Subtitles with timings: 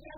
[0.00, 0.17] Yeah.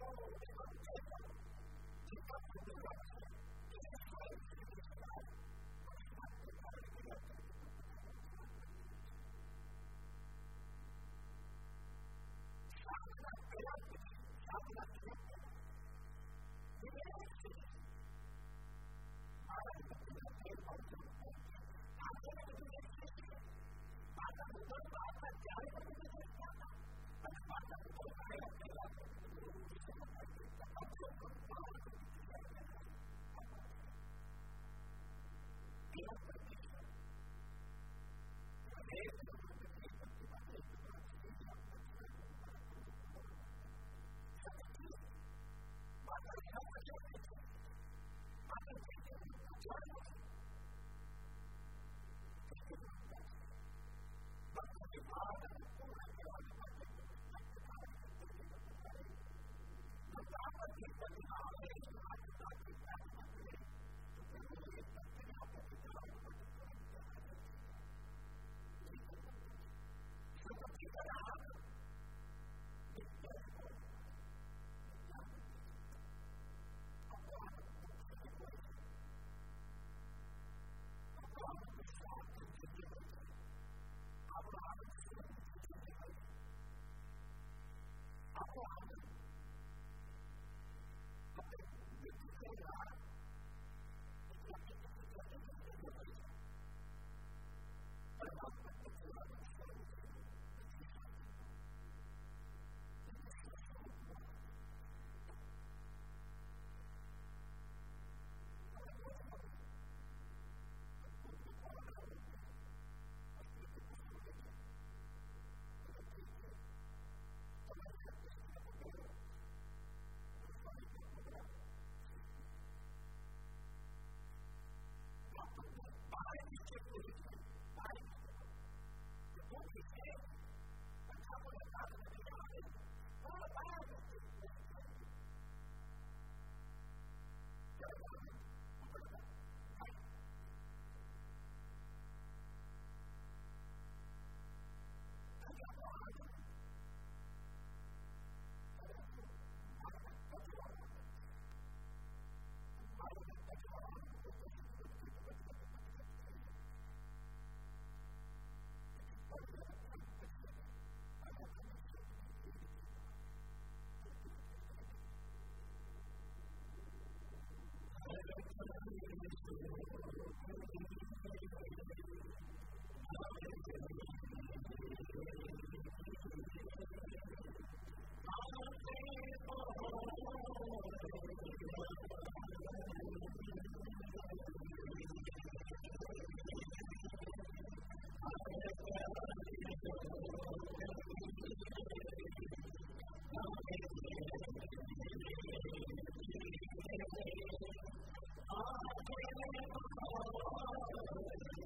[133.25, 133.70] Oh,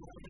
[0.00, 0.25] that's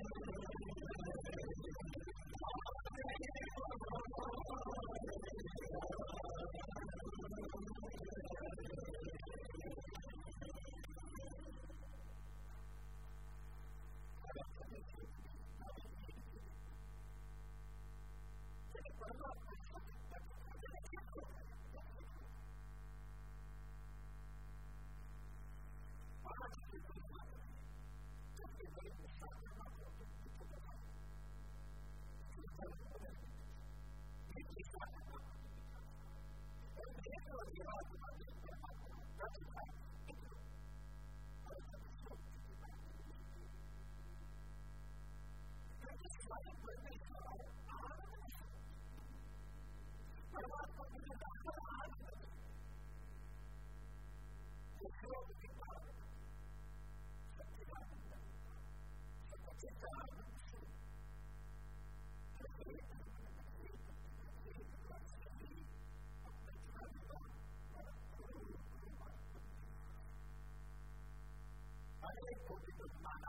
[72.47, 73.21] holding the man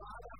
[0.00, 0.39] God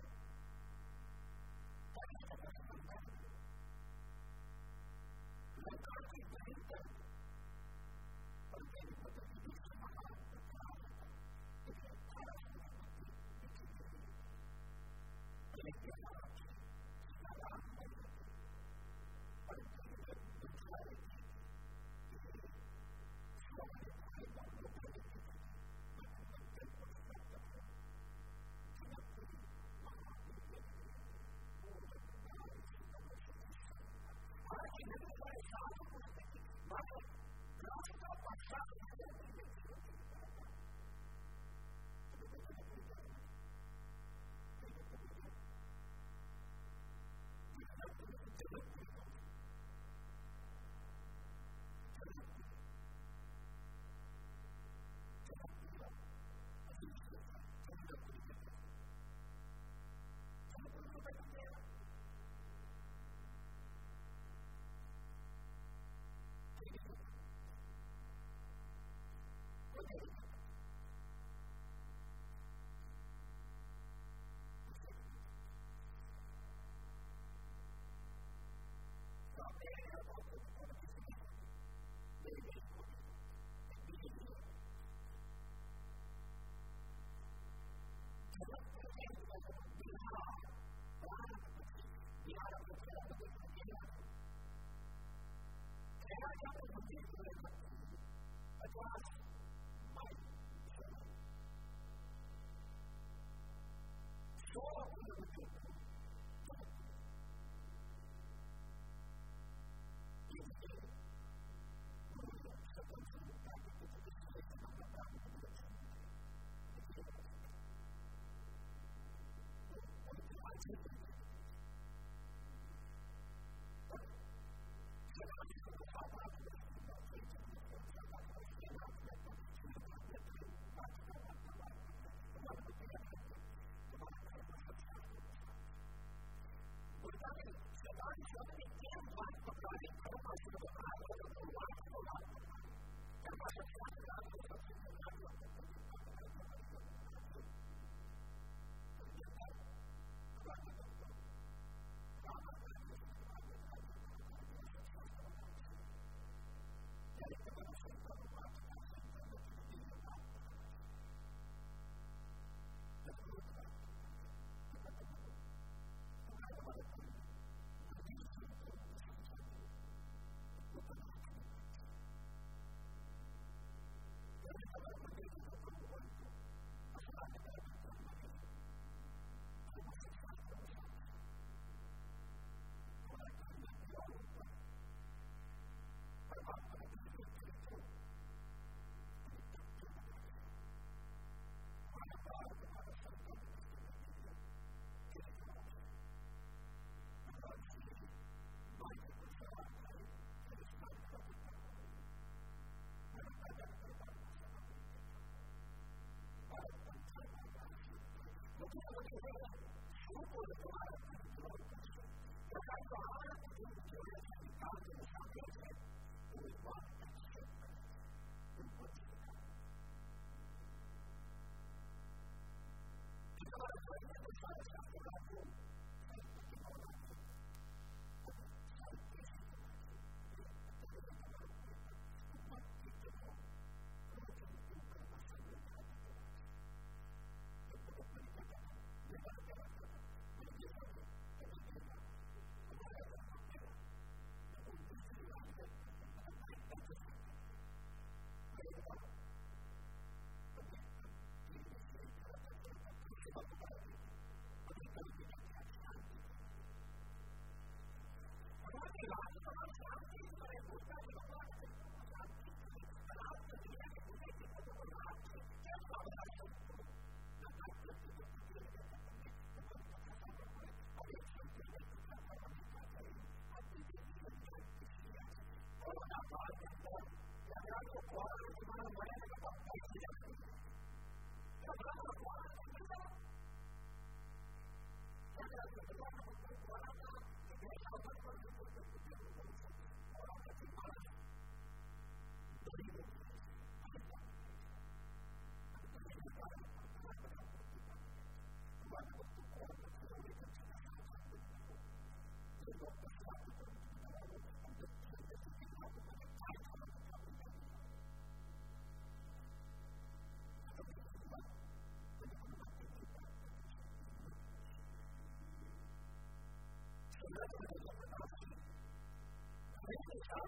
[98.73, 99.11] glass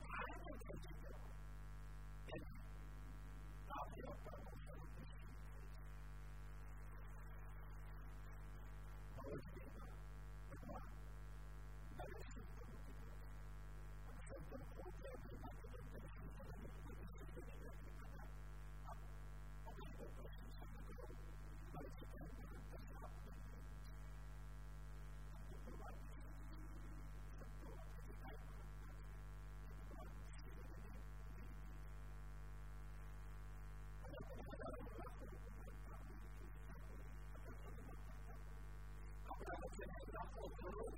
[40.52, 40.97] world.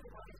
[0.00, 0.39] everybody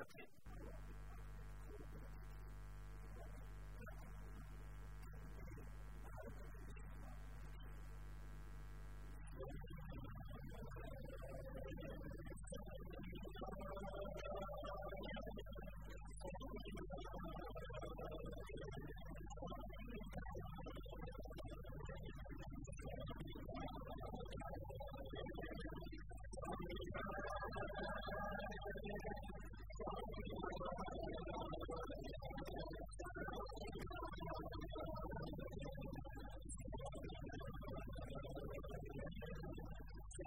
[0.00, 0.26] Okay.